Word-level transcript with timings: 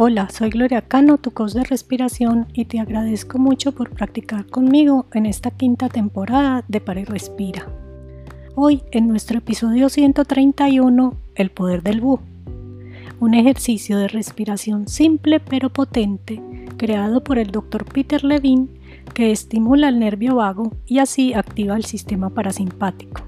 Hola, 0.00 0.28
soy 0.30 0.50
Gloria 0.50 0.82
Cano, 0.82 1.18
tu 1.18 1.32
coach 1.32 1.54
de 1.54 1.64
respiración 1.64 2.46
y 2.52 2.66
te 2.66 2.78
agradezco 2.78 3.40
mucho 3.40 3.72
por 3.72 3.90
practicar 3.90 4.46
conmigo 4.46 5.06
en 5.12 5.26
esta 5.26 5.50
quinta 5.50 5.88
temporada 5.88 6.64
de 6.68 6.80
Para 6.80 7.04
Respira. 7.04 7.66
Hoy, 8.54 8.84
en 8.92 9.08
nuestro 9.08 9.38
episodio 9.38 9.88
131, 9.88 11.16
El 11.34 11.50
poder 11.50 11.82
del 11.82 12.00
Bu, 12.00 12.20
un 13.18 13.34
ejercicio 13.34 13.98
de 13.98 14.06
respiración 14.06 14.86
simple 14.86 15.40
pero 15.40 15.72
potente 15.72 16.40
creado 16.76 17.24
por 17.24 17.36
el 17.38 17.50
Dr. 17.50 17.84
Peter 17.84 18.22
Levine 18.22 18.68
que 19.14 19.32
estimula 19.32 19.88
el 19.88 19.98
nervio 19.98 20.36
vago 20.36 20.76
y 20.86 21.00
así 21.00 21.34
activa 21.34 21.74
el 21.74 21.84
sistema 21.84 22.30
parasimpático, 22.30 23.22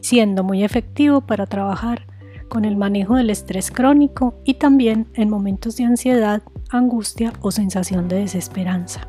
siendo 0.00 0.44
muy 0.44 0.62
efectivo 0.62 1.22
para 1.22 1.46
trabajar 1.46 2.11
con 2.52 2.66
el 2.66 2.76
manejo 2.76 3.16
del 3.16 3.30
estrés 3.30 3.70
crónico 3.70 4.34
y 4.44 4.54
también 4.54 5.08
en 5.14 5.30
momentos 5.30 5.78
de 5.78 5.84
ansiedad, 5.84 6.42
angustia 6.68 7.32
o 7.40 7.50
sensación 7.50 8.08
de 8.08 8.16
desesperanza. 8.16 9.08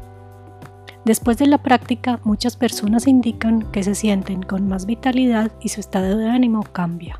Después 1.03 1.39
de 1.39 1.47
la 1.47 1.57
práctica, 1.57 2.21
muchas 2.23 2.55
personas 2.55 3.05
indican 3.05 3.69
que 3.73 3.83
se 3.83 3.95
sienten 3.95 4.43
con 4.43 4.69
más 4.69 4.85
vitalidad 4.85 5.51
y 5.59 5.67
su 5.67 5.81
estado 5.81 6.17
de 6.17 6.29
ánimo 6.29 6.63
cambia. 6.63 7.19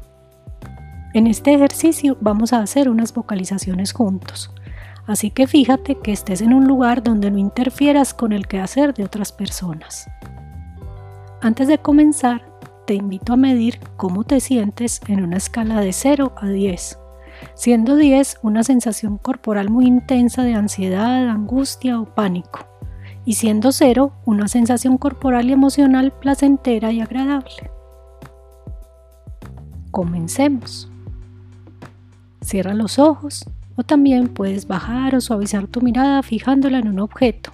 En 1.14 1.28
este 1.28 1.56
ejercicio 1.56 2.18
vamos 2.22 2.54
a 2.54 2.60
hacer 2.60 2.88
unas 2.88 3.14
vocalizaciones 3.14 3.92
juntos, 3.92 4.50
así 5.06 5.30
que 5.30 5.46
fíjate 5.46 5.96
que 5.96 6.14
estés 6.14 6.40
en 6.40 6.54
un 6.54 6.70
lugar 6.70 7.04
donde 7.04 7.32
no 7.32 7.38
interfieras 7.38 8.14
con 8.14 8.32
el 8.32 8.48
quehacer 8.48 8.94
de 8.94 9.04
otras 9.04 9.34
personas. 9.34 10.10
Antes 11.42 11.68
de 11.68 11.80
comenzar, 11.80 12.46
te 12.86 12.96
invito 12.96 13.34
a 13.34 13.38
medir 13.38 13.80
cómo 13.98 14.24
te 14.24 14.40
sientes 14.40 15.02
en 15.08 15.24
una 15.24 15.38
escala 15.38 15.82
de 15.82 15.94
0 15.94 16.34
a 16.38 16.48
10, 16.48 17.00
siendo 17.56 17.96
10 17.96 18.40
una 18.44 18.64
sensación 18.64 19.18
corporal 19.18 19.70
muy 19.70 19.86
intensa 19.86 20.44
de 20.44 20.54
ansiedad, 20.54 21.30
angustia 21.30 22.00
o 22.00 22.06
pánico, 22.06 22.68
y 23.26 23.34
siendo 23.34 23.72
0 23.72 24.14
una 24.26 24.48
sensación 24.48 24.98
corporal 24.98 25.50
y 25.50 25.54
emocional 25.54 26.12
placentera 26.12 26.92
y 26.92 27.02
agradable. 27.02 27.72
Comencemos. 29.92 30.90
Cierra 32.42 32.74
los 32.74 33.00
ojos 33.00 33.46
o 33.76 33.84
también 33.84 34.28
puedes 34.28 34.68
bajar 34.68 35.16
o 35.16 35.22
suavizar 35.22 35.68
tu 35.68 35.82
mirada 35.82 36.22
fijándola 36.24 36.80
en 36.80 36.90
un 36.90 37.00
objeto 37.00 37.52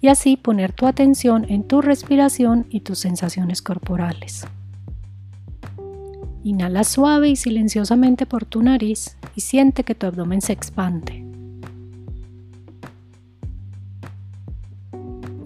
y 0.00 0.08
así 0.08 0.36
poner 0.36 0.72
tu 0.72 0.86
atención 0.86 1.46
en 1.48 1.66
tu 1.66 1.80
respiración 1.80 2.66
y 2.68 2.80
tus 2.80 2.98
sensaciones 2.98 3.62
corporales. 3.62 4.46
Inhala 6.44 6.84
suave 6.84 7.30
y 7.30 7.36
silenciosamente 7.36 8.26
por 8.26 8.44
tu 8.44 8.62
nariz 8.62 9.16
y 9.34 9.40
siente 9.40 9.82
que 9.82 9.94
tu 9.94 10.06
abdomen 10.06 10.42
se 10.42 10.52
expande. 10.52 11.24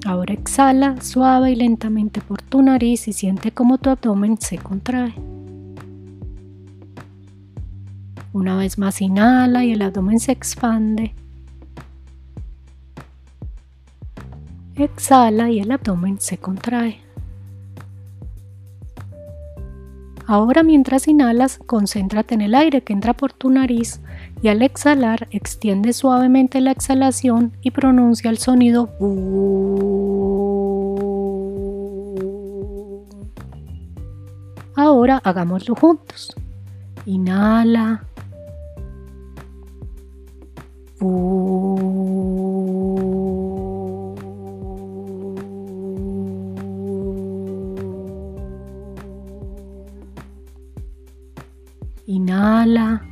Ahora 0.04 0.34
exhala 0.34 1.00
suave 1.00 1.52
y 1.52 1.54
lentamente 1.54 2.20
por 2.20 2.42
tu 2.42 2.62
nariz 2.62 3.06
y 3.06 3.12
siente 3.12 3.52
cómo 3.52 3.78
tu 3.78 3.90
abdomen 3.90 4.38
se 4.40 4.58
contrae. 4.58 5.14
Una 8.32 8.56
vez 8.56 8.76
más 8.76 9.00
inhala 9.00 9.64
y 9.64 9.70
el 9.70 9.82
abdomen 9.82 10.18
se 10.18 10.32
expande. 10.32 11.14
Exhala 14.74 15.48
y 15.48 15.60
el 15.60 15.70
abdomen 15.70 16.18
se 16.18 16.38
contrae. 16.38 17.07
Ahora 20.30 20.62
mientras 20.62 21.08
inhalas, 21.08 21.58
concéntrate 21.64 22.34
en 22.34 22.42
el 22.42 22.54
aire 22.54 22.82
que 22.82 22.92
entra 22.92 23.14
por 23.14 23.32
tu 23.32 23.48
nariz 23.48 24.02
y 24.42 24.48
al 24.48 24.60
exhalar 24.60 25.26
extiende 25.30 25.94
suavemente 25.94 26.60
la 26.60 26.70
exhalación 26.70 27.52
y 27.62 27.70
pronuncia 27.70 28.28
el 28.28 28.36
sonido 28.36 28.90
Ahora 34.76 35.18
hagámoslo 35.24 35.74
juntos. 35.74 36.36
Inhala. 37.06 38.04
Inhala. 52.08 53.02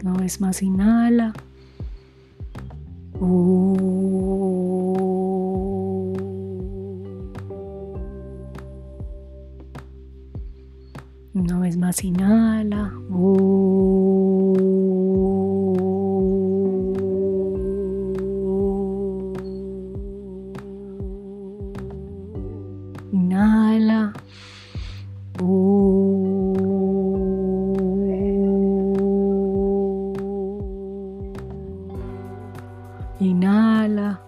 Una 0.00 0.14
vez 0.20 0.40
más, 0.40 0.62
inhala. 0.62 1.32
Una 11.34 11.58
vez 11.58 11.76
más. 11.76 12.04
Inhala. 12.04 12.92
Inhala. 33.20 34.18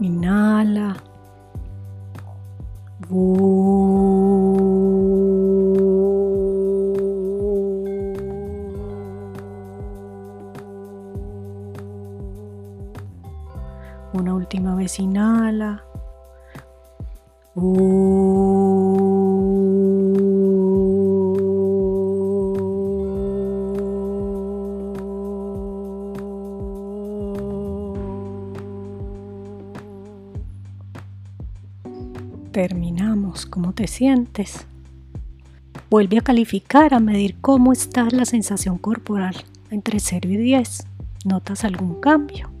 Inhala. 0.00 0.96
Una 3.10 3.75
inhala. 14.98 15.84
Terminamos. 32.52 33.44
¿Cómo 33.44 33.72
te 33.74 33.86
sientes? 33.86 34.66
Vuelve 35.90 36.18
a 36.18 36.22
calificar, 36.22 36.94
a 36.94 37.00
medir 37.00 37.36
cómo 37.40 37.72
está 37.72 38.08
la 38.10 38.24
sensación 38.24 38.78
corporal 38.78 39.36
entre 39.70 40.00
0 40.00 40.28
y 40.30 40.36
10. 40.36 40.86
¿Notas 41.24 41.64
algún 41.64 42.00
cambio? 42.00 42.55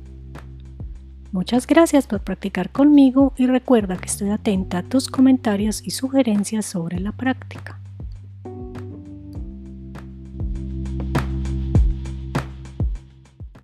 Muchas 1.36 1.66
gracias 1.66 2.06
por 2.06 2.20
practicar 2.20 2.70
conmigo 2.70 3.34
y 3.36 3.46
recuerda 3.46 3.98
que 3.98 4.06
estoy 4.06 4.30
atenta 4.30 4.78
a 4.78 4.82
tus 4.82 5.08
comentarios 5.08 5.86
y 5.86 5.90
sugerencias 5.90 6.64
sobre 6.64 6.98
la 6.98 7.12
práctica. 7.12 7.78